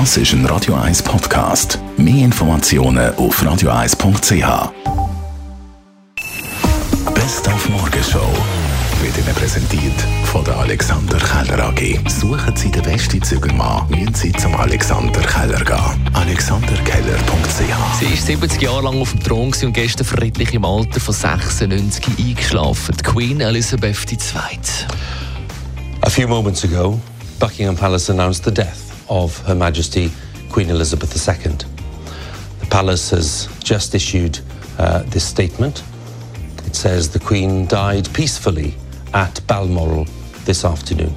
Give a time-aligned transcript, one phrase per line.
[0.00, 1.78] Das ist ein Radio 1 Podcast.
[1.96, 4.72] Mehr Informationen auf radio1.ch.
[7.14, 8.26] Best auf Morgenshow
[9.00, 9.94] wird Ihnen präsentiert
[10.24, 12.00] von der Alexander Keller AG.
[12.08, 16.10] Suchen Sie den besten Zügelmann, müssen Sie zum Alexander Keller gehen.
[16.12, 21.14] AlexanderKeller.ch Sie ist 70 Jahre lang auf dem Thron und gestern friedlich im Alter von
[21.14, 22.96] 96 eingeschlafen.
[22.98, 24.18] Die Queen Elizabeth II.
[26.00, 27.00] A few moments ago,
[27.38, 30.10] Buckingham Palace announced the death of Her Majesty
[30.50, 31.52] Queen Elizabeth II.
[32.60, 34.40] The palace has just issued
[34.78, 35.82] uh, this statement.
[36.66, 38.74] It says the Queen died peacefully
[39.12, 40.06] at Balmoral
[40.44, 41.14] this afternoon.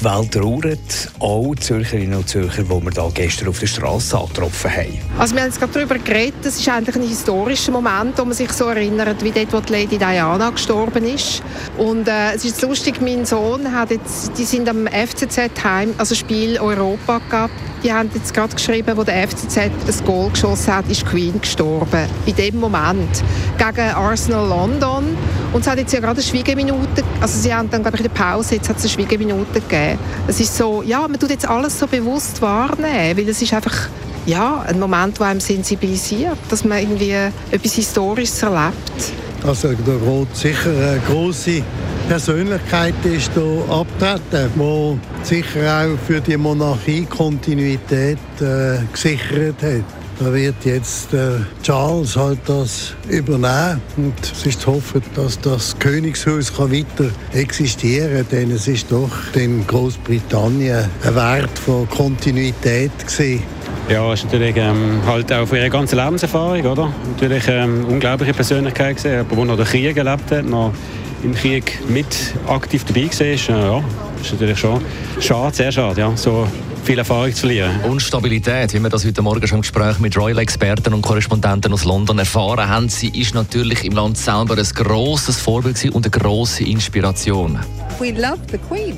[0.00, 4.70] Die Welt trauert, auch Zürcherinnen und Zürcher, die wir da gestern auf der Straße angetroffen
[4.70, 4.98] haben.
[5.18, 8.50] Also wir haben gerade darüber geredet, das ist eigentlich ein historischer Moment, wo man sich
[8.50, 11.42] so erinnert, wie dort, wo die Lady Diana gestorben ist.
[11.76, 16.14] Und äh, es ist lustig, mein Sohn hat jetzt, die sind am FCZ Heim, also
[16.14, 17.52] Spiel Europa gehabt.
[17.82, 22.06] Die haben jetzt gerade geschrieben, wo der FCZ ein Goal geschossen hat, ist Queen gestorben.
[22.24, 23.22] In dem Moment.
[23.58, 25.16] Gegen Arsenal London.
[25.52, 28.12] Und es hat jetzt ja gerade eine Schwiegeminute, also sie haben dann, glaube ich, in
[28.12, 29.98] der Pause, jetzt hat es eine Schwiegeminute gegeben.
[30.28, 33.88] Es ist so, ja, man tut jetzt alles so bewusst wahrnehmen, weil es ist einfach,
[34.26, 37.14] ja, ein Moment, der einem sensibilisiert, dass man irgendwie
[37.50, 39.12] etwas Historisches erlebt.
[39.44, 41.62] Also da geht sicher eine grosse
[42.08, 49.99] Persönlichkeit ist hier abtreten, die sicher auch für die Monarchie Kontinuität äh, gesichert hat.
[50.20, 55.74] Da wird jetzt äh, Charles halt das übernehmen und es ist zu hoffen, dass das
[55.78, 62.90] Königshaus kann weiter existieren kann, denn es ist doch in Großbritannien ein Wert von Kontinuität
[62.98, 63.42] gewesen.
[63.88, 66.92] Ja, ist natürlich ähm, halt auch für ihre ganze Lebenserfahrung, oder?
[67.14, 70.74] Natürlich ähm, unglaubliche Persönlichkeit gesehen, aber wo noch den Krieg erlebt hat, noch
[71.22, 73.84] im Krieg mit aktiv dabei war, äh, ja,
[74.20, 74.82] ist natürlich schon
[75.18, 76.46] schade, sehr schade, ja, so
[76.84, 77.80] viel Erfahrung zu verlieren.
[77.84, 82.18] Unstabilität, wie wir das heute Morgen schon im Gespräch mit Royal-Experten und Korrespondenten aus London
[82.18, 87.58] erfahren haben, sie ist natürlich im Land selber ein grosses Vorbild und eine grosse Inspiration.
[87.98, 88.96] We love the Queen.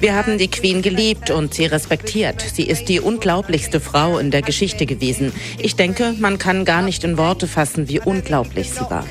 [0.00, 2.40] Wir haben die Queen geliebt und sie respektiert.
[2.40, 5.32] Sie ist die unglaublichste Frau in der Geschichte gewesen.
[5.58, 9.04] Ich denke, man kann gar nicht in Worte fassen, wie unglaublich sie war.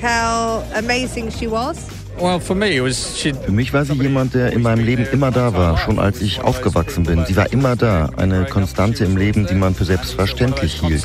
[3.43, 6.41] Für mich war sie jemand, der in meinem Leben immer da war, schon als ich
[6.41, 7.25] aufgewachsen bin.
[7.25, 11.03] Sie war immer da, eine Konstante im Leben, die man für selbstverständlich hielt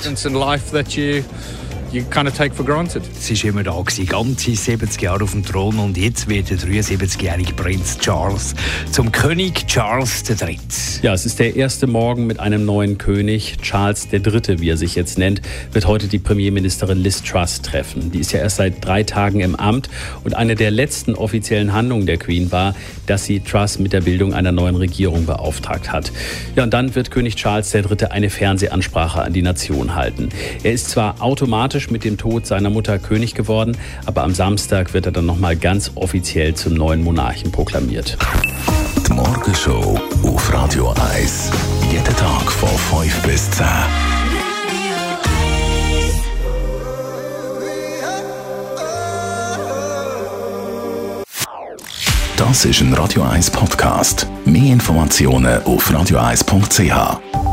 [1.92, 3.02] you kind of take for granted.
[3.18, 6.58] Sie war immer da, gewesen, ganze 70 Jahre auf dem Thron und jetzt wird der
[6.58, 8.54] 73-jährige Prinz Charles
[8.90, 10.58] zum König Charles III.
[11.02, 13.56] Ja, es ist der erste Morgen mit einem neuen König.
[13.62, 15.42] Charles III., wie er sich jetzt nennt,
[15.72, 18.10] wird heute die Premierministerin Liz Truss treffen.
[18.10, 19.88] Die ist ja erst seit drei Tagen im Amt
[20.24, 22.74] und eine der letzten offiziellen Handlungen der Queen war,
[23.06, 26.12] dass sie Truss mit der Bildung einer neuen Regierung beauftragt hat.
[26.56, 28.06] Ja, und dann wird König Charles III.
[28.10, 30.30] eine Fernsehansprache an die Nation halten.
[30.62, 33.76] Er ist zwar automatisch mit dem Tod seiner Mutter König geworden,
[34.06, 38.16] aber am Samstag wird er dann nochmal ganz offiziell zum neuen Monarchen proklamiert.
[39.06, 41.50] Die Morgenshow auf Radio 1.
[41.92, 43.66] Jeden Tag von 5 bis 10.
[52.36, 54.26] Das ist ein Radio 1 Podcast.
[54.44, 57.45] Mehr Informationen auf radio1.ch.